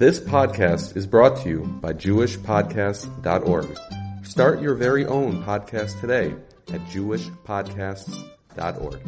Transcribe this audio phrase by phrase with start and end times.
[0.00, 3.78] This podcast is brought to you by JewishPodcasts.org.
[4.24, 6.34] Start your very own podcast today
[6.72, 9.00] at JewishPodcasts.org.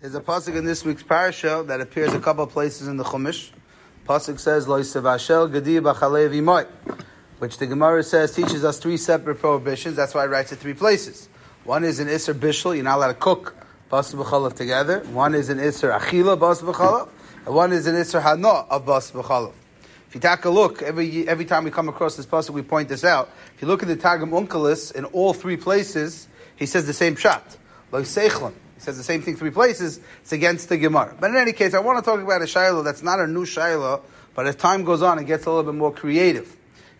[0.00, 3.50] There's a pasuk in this week's parasha that appears a couple places in the Chumash.
[4.08, 6.66] Pasuk says, "Lo yisavashel gadi b'chalev imoy,"
[7.38, 9.94] which the Gemara says teaches us three separate prohibitions.
[9.94, 11.28] That's why it writes it three places.
[11.64, 13.54] One is an iser bishul, you're not allowed to cook
[13.90, 15.00] bas b'chalav together.
[15.12, 17.15] One is an iser achila bas b'chalav, and
[17.52, 19.52] one is an iser hana of bas b'chalav.
[20.08, 22.88] If you take a look, every every time we come across this pasuk, we point
[22.88, 23.30] this out.
[23.54, 27.16] If you look at the Targum Onkelos, in all three places, he says the same
[27.16, 27.56] shot.
[27.92, 28.52] Lo seichlan.
[28.74, 30.00] He says the same thing three places.
[30.22, 31.16] It's against the Gemara.
[31.18, 33.46] But in any case, I want to talk about a shiloh that's not a new
[33.46, 34.02] shiloh,
[34.34, 36.56] but as time goes on, it gets a little bit more creative.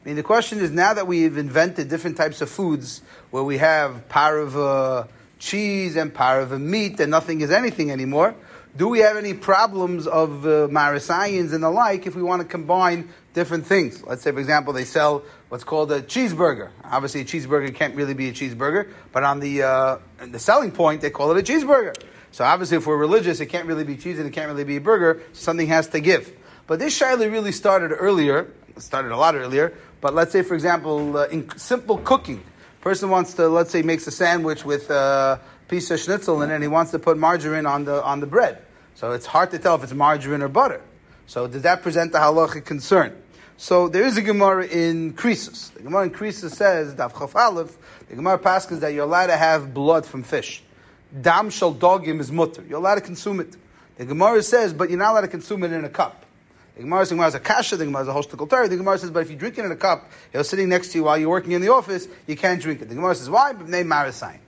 [0.07, 3.59] I mean, the question is now that we've invented different types of foods where we
[3.59, 5.07] have parava uh,
[5.39, 8.35] cheese and parava meat and nothing is anything anymore,
[8.77, 12.49] do we have any problems of uh, marasayans and the like if we want to
[12.49, 14.03] combine different things?
[14.03, 16.71] Let's say, for example, they sell what's called a cheeseburger.
[16.85, 21.01] Obviously, a cheeseburger can't really be a cheeseburger, but on the uh, the selling point,
[21.01, 21.95] they call it a cheeseburger.
[22.33, 24.77] So obviously, if we're religious, it can't really be cheese and it can't really be
[24.77, 25.23] a burger.
[25.33, 26.31] So something has to give.
[26.67, 28.53] But this shaila really started earlier.
[28.77, 29.73] Started a lot earlier.
[30.03, 32.43] But let's say, for example, uh, in simple cooking,
[32.83, 36.55] person wants to, let's say, makes a sandwich with a piece of schnitzel in it,
[36.55, 38.63] and he wants to put margarine on the on the bread.
[38.95, 40.81] So it's hard to tell if it's margarine or butter.
[41.27, 43.15] So does that present the halachic concern?
[43.59, 45.73] So there is a Gemara in Krisus.
[45.73, 47.77] The Gemara in Krisus says, Daf Aleph,
[48.09, 50.63] the Gemara passes that you're allowed to have blood from fish.
[51.19, 52.63] Dam shal dogim is mutter.
[52.69, 53.57] You're allowed to consume it.
[53.97, 56.27] The Gemara says, but you're not allowed to consume it in a cup.
[56.77, 58.69] The Gemara says, a kasha, the Gemara is a hostical Torah.
[58.69, 60.99] The Gemara says, but if you drink it in a cup, you're sitting next to
[60.99, 62.91] you while you're working in the office, you can't drink it.
[62.91, 63.53] The Gemara says, why?
[63.53, 64.39] Name Marasign.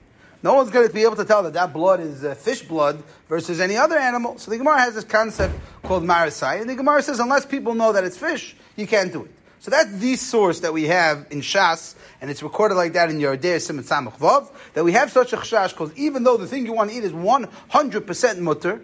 [0.41, 3.03] No one's going to be able to tell that that blood is uh, fish blood
[3.27, 4.37] versus any other animal.
[4.37, 7.91] So the Gemara has this concept called marasai, and the Gemara says unless people know
[7.91, 9.31] that it's fish, you can't do it.
[9.59, 13.19] So that's the source that we have in Shas, and it's recorded like that in
[13.19, 16.65] Yerdei Simon Samach Vav, that we have such a chash, because even though the thing
[16.65, 18.81] you want to eat is 100% mutter,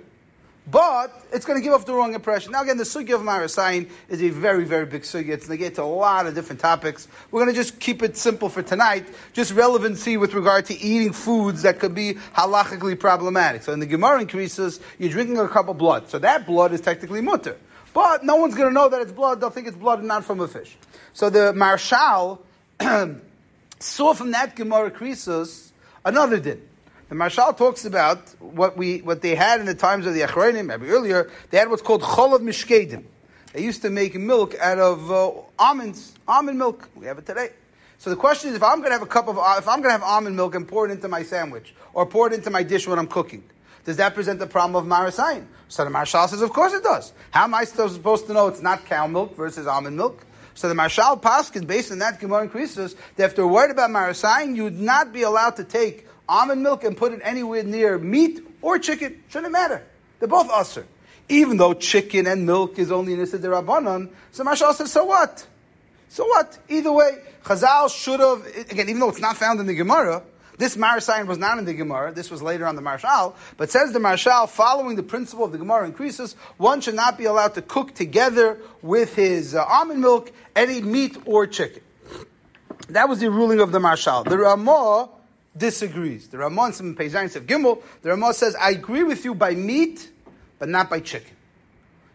[0.67, 2.51] but it's going to give off the wrong impression.
[2.51, 5.29] Now, again, the sugya of Marasayin is a very, very big sugya.
[5.29, 7.07] It's get to a lot of different topics.
[7.29, 11.13] We're going to just keep it simple for tonight, just relevancy with regard to eating
[11.13, 13.61] foods that could be halachically problematic.
[13.63, 16.09] So in the Gemara in Krisus, you're drinking a cup of blood.
[16.09, 17.57] So that blood is technically mutter.
[17.93, 19.39] But no one's going to know that it's blood.
[19.39, 20.75] They'll think it's blood and not from a fish.
[21.13, 22.39] So the Maharshal
[23.79, 25.71] saw from that Gemara Krisus
[26.03, 26.61] another din.
[27.07, 30.65] The Maharshal talks about what we what they had in the times of the Achronim,
[30.65, 31.29] maybe earlier.
[31.51, 33.03] They had what's called cholav mishkedim.
[33.53, 36.89] They used to make milk out of uh, almonds, almond milk.
[36.95, 37.51] We have it today.
[37.99, 39.89] So the question is, if I'm going to have a cup of, if I'm going
[39.89, 42.63] to have almond milk and pour it into my sandwich or pour it into my
[42.63, 43.43] dish when I'm cooking,
[43.85, 45.45] does that present the problem of marasayin?
[45.67, 47.13] So the Maharshal says, of course it does.
[47.31, 50.25] How am I still supposed to know it's not cow milk versus almond milk?
[50.55, 53.71] So the Maharshal Paskin, based on that Gemara and in Krisus, that if they're worried
[53.71, 57.63] about marasayin, you would not be allowed to take almond milk and put it anywhere
[57.63, 59.23] near meat or chicken.
[59.29, 59.83] Shouldn't matter.
[60.19, 60.83] They're both usr.
[61.27, 65.45] Even though chicken and milk is only Nisa de Rabbanon, so Maharshal says, so what?
[66.09, 66.57] So what?
[66.69, 70.21] Either way, Chazal should have, again, even though it's not found in the Gemara,
[70.57, 73.91] this Marasayan was not in the Gemara, this was later on the Maharshal, but says
[73.91, 77.55] the Maharshal, following the principle of the Gemara in Krisus, one should not be allowed
[77.55, 81.81] to cook together with his uh, almond milk any meat or chicken.
[82.89, 84.29] That was the ruling of the Maharshal.
[84.29, 85.09] The Ramah
[85.57, 86.27] disagrees.
[86.27, 90.09] The Ramah in Peizayin Gimel, the Ramah says, I agree with you by meat,
[90.59, 91.35] but not by chicken.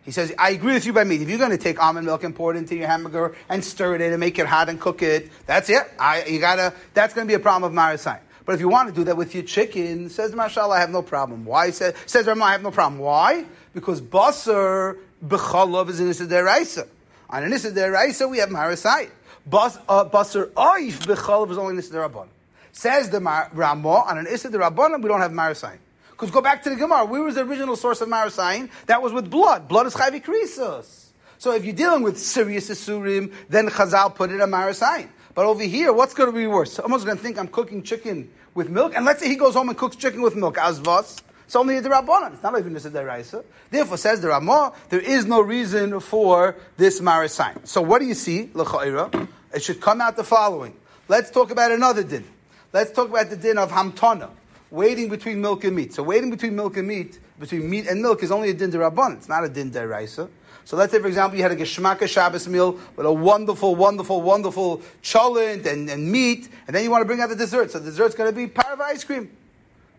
[0.03, 1.21] He says, I agree with you by meat.
[1.21, 3.97] If you're going to take almond milk and pour it into your hamburger and stir
[3.97, 5.83] it in and make it hot and cook it, that's it.
[5.99, 8.19] I, you gotta, that's going to be a problem of Marasai.
[8.47, 11.03] But if you want to do that with your chicken, says Mashallah, I have no
[11.03, 11.45] problem.
[11.45, 11.71] Why?
[11.71, 13.01] Says, says Ramah, I have no problem.
[13.01, 13.45] Why?
[13.75, 16.89] Because basar b'chalav is an issa deraisa.
[17.28, 19.11] On an issa deraisa, we have Marasai.
[19.47, 22.27] Bas, uh, basar oif is only an issa derabban.
[22.72, 25.78] Says the Ramah, on an issa derabban, we don't have Marasai.
[26.20, 27.06] Because go back to the Gemara.
[27.06, 28.69] Where was the original source of Marasayin?
[28.84, 29.69] That was with blood.
[29.69, 31.06] Blood is chayvi krisos.
[31.39, 35.09] So if you're dealing with serious isurim, then Chazal put it in Marasayin.
[35.34, 36.74] But over here, what's going to be worse?
[36.74, 39.71] Someone's going to think I'm cooking chicken with milk, and let's say he goes home
[39.71, 41.22] and cooks chicken with milk, azvas.
[41.47, 42.34] It's only a derabbanan.
[42.34, 43.42] It's not even a deraisa.
[43.71, 47.66] Therefore, says the Ramah, there is no reason for this Marasayin.
[47.66, 49.27] So what do you see, l'cha'ira?
[49.54, 50.77] It should come out the following.
[51.09, 52.27] Let's talk about another din.
[52.72, 54.31] Let's talk about the din of hamtana
[54.71, 55.93] waiting between milk and meat.
[55.93, 59.17] So waiting between milk and meat, between meat and milk, is only a din derabban.
[59.17, 60.28] It's not a din deraisa.
[60.65, 64.22] So let's say, for example, you had a geschmacka Shabbos meal with a wonderful, wonderful,
[64.22, 67.72] wonderful cholent and, and meat, and then you want to bring out the dessert.
[67.72, 69.31] So the dessert's going to be of ice cream.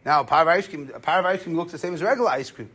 [0.06, 2.50] Now, a of ice cream, a of ice cream looks the same as regular ice
[2.52, 2.70] cream.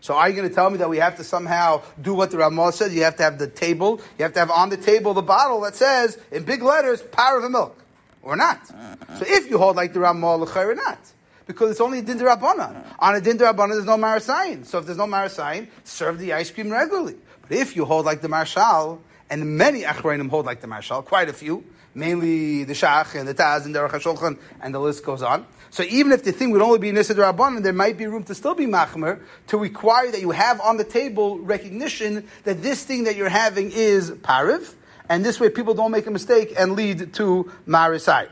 [0.00, 2.38] So are you going to tell me that we have to somehow do what the
[2.38, 2.94] Ramah says?
[2.94, 5.60] You have to have the table, you have to have on the table the bottle
[5.62, 7.76] that says in big letters, power of the milk.
[8.22, 8.66] Or not.
[8.66, 10.98] So if you hold like the Ramah, or not.
[11.46, 12.84] Because it's only a Dinda Rabbanan.
[12.98, 14.64] On a Dinda Rabbanan, there's no Marasayan.
[14.64, 17.16] So if there's no Marasayan, serve the ice cream regularly.
[17.42, 19.00] But if you hold like the Maharshal,
[19.30, 21.64] and many Achrayim hold like the Maharshal, quite a few,
[21.94, 25.46] mainly the Shach and the Taz and the Aruch and the list goes on.
[25.70, 28.34] So even if the thing would only be Nisad Rabbanan, there might be room to
[28.34, 33.04] still be Machmer to require that you have on the table recognition that this thing
[33.04, 34.74] that you're having is Pariv,
[35.10, 38.28] and this way people don't make a mistake and lead to Marisai.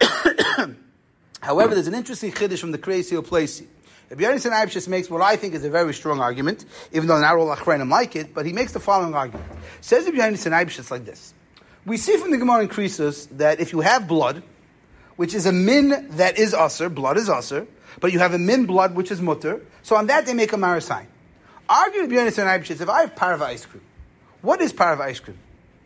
[1.40, 3.66] However, there's an interesting chiddush from the Kreisi U'Pleisi.
[4.08, 7.36] Rabbi Yonasan Eibshitz makes what I think is a very strong argument, even though not
[7.36, 9.46] all Achrenim like it, but he makes the following argument.
[9.82, 11.34] Says Rabbi Yonasan Eibshitz like this.
[11.84, 14.42] We see from the Gemara in Krisos that if you have blood,
[15.16, 17.66] which is a min that is usr, blood is usr,
[18.00, 19.60] but you have a min blood which is mutter.
[19.82, 21.06] So on that they make a marasign.
[21.68, 23.82] Argue Björn and if I have parva ice cream,
[24.40, 25.38] what is parva ice cream?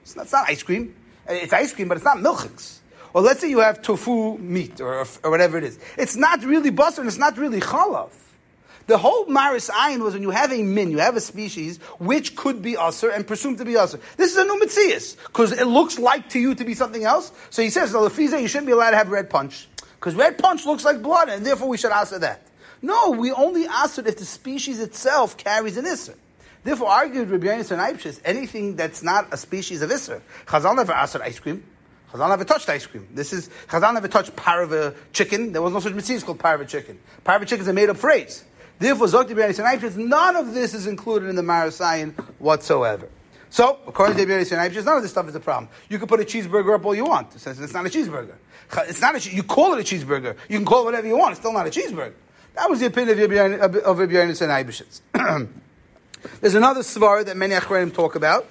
[0.09, 0.95] It's not, it's not, ice cream.
[1.29, 2.79] It's ice cream, but it's not milchiks.
[3.13, 5.79] Or let's say you have tofu meat or, or whatever it is.
[5.99, 8.11] It's not really butter and it's not really chalav.
[8.87, 12.37] The whole Maris Ayin was when you have a min, you have a species which
[12.37, 14.01] could be usr and presumed to be usr.
[14.17, 17.31] This is a new because it looks like to you to be something else.
[17.51, 19.69] So he says, the Lafiza, you shouldn't be allowed to have red punch
[20.01, 22.47] because red punch looks like blood and therefore we should answer that.
[22.81, 26.15] No, we only answer if the species itself carries an isser.
[26.69, 30.21] Therefore, argued Rabbi Yonasan Eibshitz, anything that's not a species of isser.
[30.45, 31.65] Chazal never asked for ice cream.
[32.13, 33.09] Chazal never touched ice cream.
[33.15, 35.53] This is Chazal never touched parva chicken.
[35.53, 36.99] There was no such mitzvah called parva chicken.
[37.25, 38.45] Parva chicken is a made up phrase.
[38.79, 43.09] Therefore, Zokti B'Yani none of this is included in the Marasayan whatsoever.
[43.49, 45.71] So, according to B'Yani Sinai, none of this stuff is a problem.
[45.89, 48.35] You can put a cheeseburger up all you want, since it's not a cheeseburger.
[48.87, 50.37] It's not a, you call it a cheeseburger.
[50.51, 51.31] You can call it whatever you want.
[51.31, 52.13] It's still not a cheeseburger.
[52.57, 53.19] That was the opinion
[53.63, 55.49] of Rabbi Yonasan
[56.41, 58.47] There's another svara that many Achrenim talk about,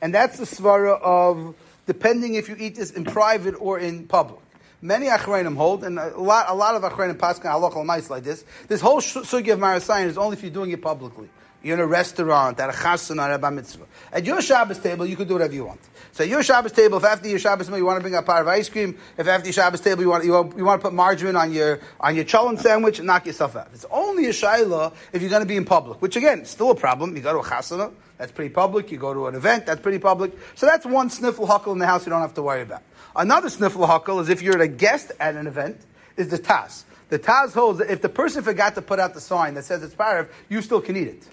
[0.00, 1.54] and that's the svara of
[1.86, 4.40] depending if you eat this in private or in public.
[4.80, 8.44] Many Achreinim hold, and a lot, a lot of Achreinim paskin halachal mice like this.
[8.68, 11.28] This whole sugi of marasayin is only if you're doing it publicly.
[11.62, 13.86] You're in a restaurant, at a chassan, or a mitzvah.
[14.12, 15.80] At your Shabbos table, you can do whatever you want.
[16.12, 18.22] So at your Shabbos table, if after your Shabbos meal you want to bring a
[18.22, 20.80] part of ice cream, if after your Shabbos table you want, you want, you want
[20.80, 23.68] to put margarine on your, on your cholent sandwich, and knock yourself out.
[23.72, 26.74] It's only a shaila if you're going to be in public, which again, still a
[26.74, 27.16] problem.
[27.16, 28.90] You go to a chasana, that's pretty public.
[28.90, 30.36] You go to an event, that's pretty public.
[30.54, 32.82] So that's one sniffle huckle in the house you don't have to worry about.
[33.14, 35.80] Another sniffle huckle is if you're a guest at an event,
[36.16, 36.84] is the Taz.
[37.08, 39.82] The Taz holds that if the person forgot to put out the sign that says
[39.82, 41.28] it's parav, you still can eat it.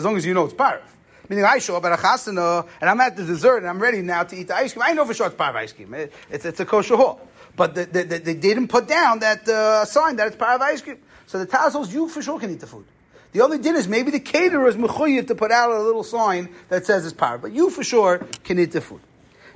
[0.00, 0.80] As long as you know it's parav.
[1.28, 4.00] Meaning I show up at a chasana and I'm at the dessert and I'm ready
[4.00, 4.82] now to eat the ice cream.
[4.82, 5.92] I know for sure it's parav ice cream.
[5.92, 7.20] It's, it's a kosher hall.
[7.54, 10.80] But the, the, the, they didn't put down that uh, sign that it's parav ice
[10.80, 10.96] cream.
[11.26, 12.86] So the Taz holds you for sure can eat the food.
[13.32, 16.48] The only din is maybe the caterer is mechuyev to put out a little sign
[16.70, 17.42] that says it's parav.
[17.42, 19.02] But you for sure can eat the food.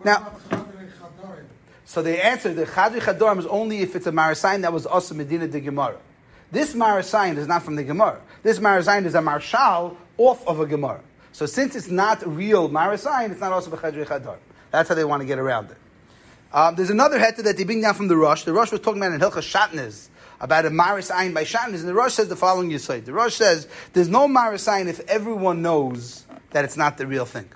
[0.04, 0.36] Now,
[1.86, 5.14] so they answered the Chadri Chadorim is only if it's a Marasayin that was also
[5.14, 5.96] Medina de Gemara.
[6.52, 8.20] This Marasayin is not from the Gemara.
[8.42, 11.00] This Marasayin is a Maharshal off of a Gemara.
[11.32, 14.38] So since it's not real Marasayin, it's not also Chadri Chadorim.
[14.70, 15.76] That's how they want to get around it.
[16.52, 18.44] Um, there's another heta that they bring down from the Rush.
[18.44, 20.08] The Rush was talking about in Hilchas Shatnez
[20.40, 23.00] about a Maris Ayin by Shatnez, and the Rush says the following say.
[23.00, 27.24] The Rush says there's no Maris Ayin if everyone knows that it's not the real
[27.24, 27.48] thing.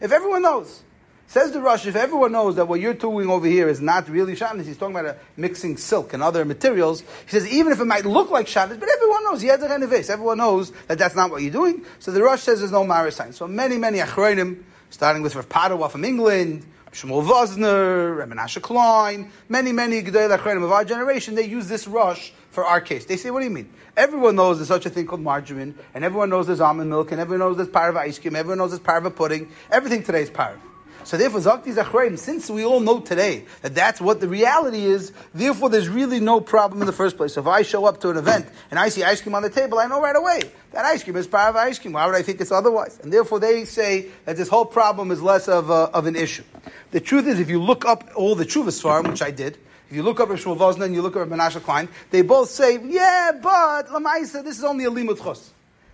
[0.00, 0.82] If everyone knows.
[1.30, 4.34] Says the Rush, if everyone knows that what you're doing over here is not really
[4.34, 7.02] shatnez, he's talking about mixing silk and other materials.
[7.02, 10.98] He says even if it might look like shatnez, but everyone knows, everyone knows that
[10.98, 11.84] that's not what you're doing.
[12.00, 13.32] So the Rush says there's no Maris sign.
[13.32, 20.02] So many, many achronim, starting with Rav from England, Shmuel Vosner, Remenashe Klein, many, many
[20.02, 23.04] Gedolei achronim of our generation, they use this Rush for our case.
[23.04, 23.72] They say, what do you mean?
[23.96, 27.20] Everyone knows there's such a thing called margarine, and everyone knows there's almond milk, and
[27.20, 29.48] everyone knows there's parva ice cream, everyone knows there's parva pudding.
[29.70, 30.60] Everything today is parva.
[31.04, 35.12] So therefore, Zakti Zachreim, since we all know today that that's what the reality is,
[35.34, 37.34] therefore there's really no problem in the first place.
[37.34, 39.50] So if I show up to an event and I see ice cream on the
[39.50, 40.40] table, I know right away
[40.72, 41.94] that ice cream is part of ice cream.
[41.94, 42.98] Why would I think it's otherwise?
[43.02, 46.44] And therefore they say that this whole problem is less of, a, of an issue.
[46.90, 49.96] The truth is, if you look up all the Chuvas farm, which I did, if
[49.96, 53.32] you look up Shmuel Vosner and you look up Menashe Klein, they both say, yeah,
[53.42, 55.50] but Lamaisa, this is only a limud chos.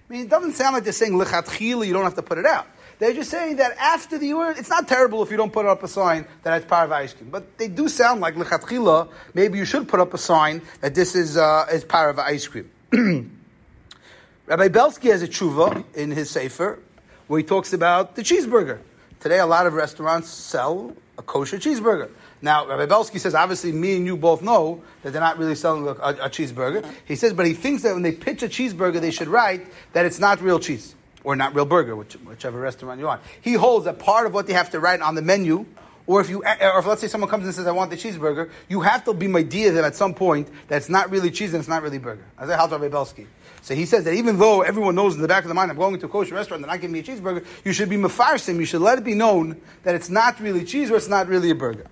[0.09, 2.45] I mean, it doesn't sound like they're saying lichatchila, you don't have to put it
[2.45, 2.67] out.
[2.99, 5.83] They're just saying that after the word, it's not terrible if you don't put up
[5.83, 7.29] a sign that ice cream.
[7.31, 9.11] But they do sound like lechatchila.
[9.35, 12.71] Maybe you should put up a sign that this is uh, is of ice cream.
[14.47, 16.79] Rabbi Belsky has a tshuva in his sefer
[17.27, 18.79] where he talks about the cheeseburger.
[19.21, 22.11] Today, a lot of restaurants sell a kosher cheeseburger.
[22.41, 25.87] Now, Rabbi Belsky says, obviously, me and you both know that they're not really selling
[25.87, 26.89] a, a, cheeseburger.
[27.07, 30.07] He says, but he thinks that when they pitch a cheeseburger, they should write that
[30.07, 30.96] it's not real cheese
[31.27, 33.21] or not real burger, which, whichever restaurant you want.
[33.41, 35.67] He holds that part of what they have to write on the menu,
[36.07, 37.97] or if you, eh, or if let's say someone comes and says, "I want the
[37.97, 41.33] cheeseburger," you have to be my dear them at some point that it's not really
[41.33, 42.25] cheese and it's not really burger.
[42.39, 43.27] As I Belsky.
[43.61, 45.77] So he says that even though everyone knows in the back of the mind, I'm
[45.77, 48.61] going to a kosher restaurant, they're not giving me a cheeseburger, you should be mefarsim,
[48.61, 51.51] you should let it be known that it's not really cheese or it's not really
[51.51, 51.87] a burger.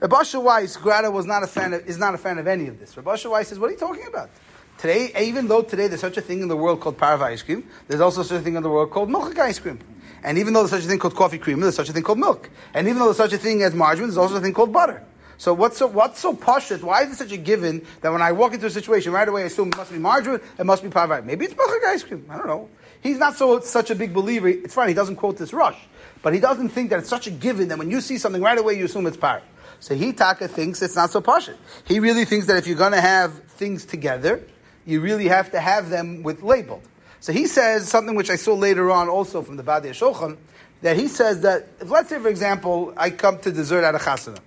[0.00, 2.80] Rabbi Weiss, Grada was not a fan of, is not a fan of any of
[2.80, 2.96] this.
[2.96, 4.30] Rabbi Weiss says, what are you talking about?
[4.78, 7.66] Today, even though today there's such a thing in the world called parva ice cream,
[7.88, 9.78] there's also such a thing in the world called milk ice cream.
[10.22, 12.18] And even though there's such a thing called coffee cream, there's such a thing called
[12.18, 12.50] milk.
[12.74, 15.02] And even though there's such a thing as margarine, there's also a thing called butter.
[15.38, 16.82] So what's so what's so poshut?
[16.82, 19.42] Why is it such a given that when I walk into a situation right away
[19.42, 21.22] I assume it must be margarine, it must be parva?
[21.22, 22.26] Maybe it's milk ice cream.
[22.30, 22.68] I don't know.
[23.02, 24.48] He's not so such a big believer.
[24.48, 24.88] It's fine.
[24.88, 25.78] he doesn't quote this rush,
[26.22, 28.58] but he doesn't think that it's such a given that when you see something right
[28.58, 29.44] away you assume it's parva.
[29.80, 31.56] So he taka thinks it's not so poshut.
[31.84, 34.42] He really thinks that if you're going to have things together,
[34.86, 36.82] you really have to have them with labeled.
[37.20, 40.36] So he says something which I saw later on also from the Badei Shulchan,
[40.82, 43.98] that he says that if let's say for example I come to dessert at a
[43.98, 44.38] chasana.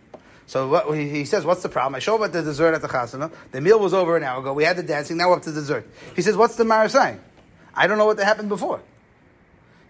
[0.45, 1.93] So what, he says, what's the problem?
[1.93, 3.31] I show up at the dessert at the chasana.
[3.51, 4.51] The meal was over an hour ago.
[4.53, 5.17] We had the dancing.
[5.17, 5.87] Now we're up to dessert.
[6.15, 7.19] He says, what's the marasai?
[7.75, 8.81] I don't know what happened before.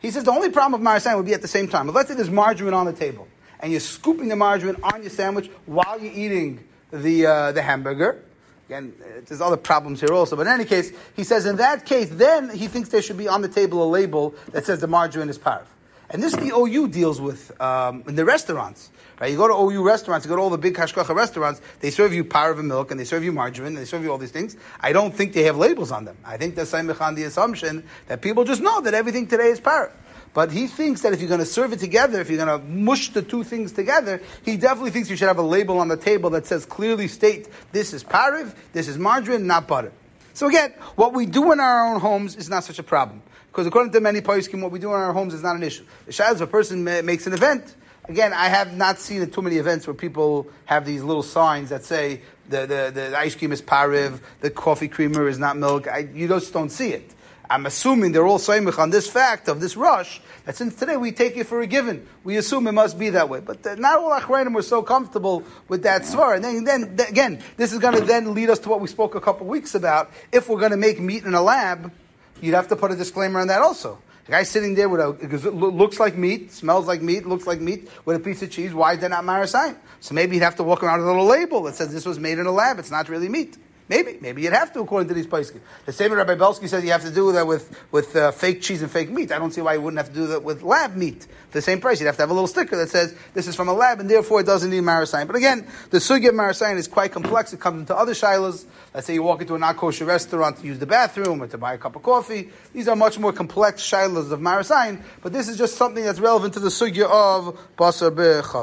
[0.01, 1.85] He says the only problem with marasai would be at the same time.
[1.85, 3.27] But let's say there's margarine on the table
[3.61, 8.23] and you're scooping the margarine on your sandwich while you're eating the, uh, the hamburger.
[8.69, 8.93] Again,
[9.25, 10.35] there's other problems here also.
[10.35, 13.27] But in any case, he says in that case, then he thinks there should be
[13.27, 15.63] on the table a label that says the margarine is parv.
[16.11, 18.91] And this the OU deals with um, in the restaurants.
[19.19, 19.31] Right?
[19.31, 22.13] You go to OU restaurants, you go to all the big hashgacha restaurants, they serve
[22.13, 24.55] you parva milk and they serve you margarine and they serve you all these things.
[24.79, 26.17] I don't think they have labels on them.
[26.23, 26.55] I think
[27.01, 29.91] on the assumption that people just know that everything today is parva.
[30.33, 32.65] But he thinks that if you're going to serve it together, if you're going to
[32.67, 35.97] mush the two things together, he definitely thinks you should have a label on the
[35.97, 39.91] table that says clearly state this is pariv, this is margarine, not butter.
[40.33, 43.21] So again, what we do in our own homes is not such a problem.
[43.47, 45.83] Because according to many poskim, what we do in our homes is not an issue.
[46.05, 47.75] The if a person makes an event,
[48.07, 51.83] again, I have not seen too many events where people have these little signs that
[51.83, 55.87] say the, the, the ice cream is pariv, the coffee creamer is not milk.
[55.87, 57.13] I, you just don't see it.
[57.49, 61.11] I'm assuming they're all saying on this fact of this rush that since today we
[61.11, 63.39] take it for a given, we assume it must be that way.
[63.39, 66.35] But not all Achrayim were so comfortable with that svar.
[66.35, 69.15] And then, then, again, this is going to then lead us to what we spoke
[69.15, 70.11] a couple weeks about.
[70.31, 71.91] If we're going to make meat in a lab,
[72.39, 73.99] you'd have to put a disclaimer on that also.
[74.25, 77.47] The guy sitting there with a, because it looks like meat, smells like meat, looks
[77.47, 78.75] like meat, with a piece of cheese.
[78.75, 79.75] Why is that not marasayim?
[80.01, 82.19] So maybe he'd have to walk around with a little label that says this was
[82.19, 82.77] made in a lab.
[82.77, 83.57] It's not really meat.
[83.89, 85.61] Maybe, maybe you'd have to according to these poskim.
[85.87, 88.83] The same Rabbi Belsky says you have to do that with with uh, fake cheese
[88.83, 89.31] and fake meat.
[89.31, 91.25] I don't see why you wouldn't have to do that with lab meat.
[91.51, 93.67] The same price, you'd have to have a little sticker that says this is from
[93.67, 95.25] a lab, and therefore it doesn't need marasayim.
[95.25, 97.51] But again, the sugya of marasayim is quite complex.
[97.51, 98.65] It comes into other shilas.
[98.93, 101.57] Let's say you walk into a not kosher restaurant to use the bathroom or to
[101.57, 102.49] buy a cup of coffee.
[102.73, 105.01] These are much more complex shilas of marasayim.
[105.23, 108.11] But this is just something that's relevant to the sugya of basar